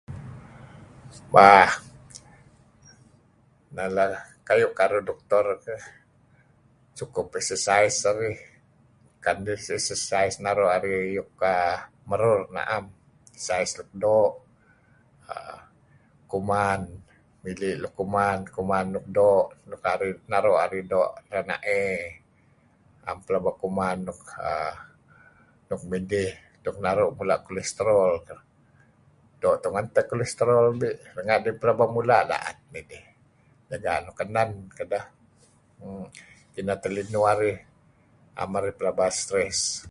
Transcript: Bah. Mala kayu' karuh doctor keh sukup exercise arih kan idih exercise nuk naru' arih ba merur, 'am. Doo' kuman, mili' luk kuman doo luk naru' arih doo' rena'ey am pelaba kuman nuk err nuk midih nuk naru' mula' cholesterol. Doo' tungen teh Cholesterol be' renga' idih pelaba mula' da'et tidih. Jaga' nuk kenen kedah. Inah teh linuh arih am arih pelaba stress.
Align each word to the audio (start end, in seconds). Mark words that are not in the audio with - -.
Bah. 1.33 1.69
Mala 3.75 4.05
kayu' 4.47 4.73
karuh 4.79 5.01
doctor 5.09 5.45
keh 5.65 5.83
sukup 6.99 7.27
exercise 7.39 7.97
arih 8.11 8.39
kan 9.23 9.37
idih 9.43 9.59
exercise 9.77 10.35
nuk 10.37 10.43
naru' 10.47 10.71
arih 10.77 10.97
ba 11.39 11.55
merur, 12.09 12.39
'am. 12.73 12.85
Doo' 14.03 14.33
kuman, 16.31 16.81
mili' 17.43 17.73
luk 17.81 17.93
kuman 18.55 18.85
doo 19.17 19.39
luk 19.69 19.81
naru' 20.31 20.57
arih 20.63 20.83
doo' 20.93 21.13
rena'ey 21.33 21.93
am 23.09 23.17
pelaba 23.25 23.51
kuman 23.61 23.97
nuk 24.07 24.21
err 24.51 24.75
nuk 25.69 25.81
midih 25.91 26.31
nuk 26.63 26.77
naru' 26.85 27.09
mula' 27.17 27.43
cholesterol. 27.45 28.11
Doo' 29.41 29.59
tungen 29.63 29.87
teh 29.93 30.05
Cholesterol 30.09 30.67
be' 30.81 30.97
renga' 31.15 31.39
idih 31.41 31.55
pelaba 31.61 31.85
mula' 31.95 32.21
da'et 32.31 32.57
tidih. 32.73 33.03
Jaga' 33.71 34.03
nuk 34.05 34.15
kenen 34.21 34.49
kedah. 34.77 35.05
Inah 36.59 36.77
teh 36.81 36.91
linuh 36.95 37.25
arih 37.33 37.57
am 38.41 38.51
arih 38.59 38.75
pelaba 38.79 39.05
stress. 39.19 39.61